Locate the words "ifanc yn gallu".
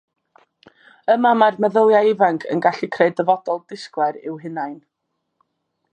2.13-2.91